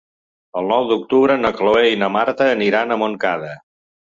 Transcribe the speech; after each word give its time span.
El 0.61 0.69
nou 0.71 0.87
d'octubre 0.91 1.35
na 1.43 1.51
Cloè 1.59 1.85
i 1.91 1.99
na 2.05 2.09
Marta 2.17 2.51
aniran 2.57 2.97
a 2.97 3.01
Montcada. 3.03 3.53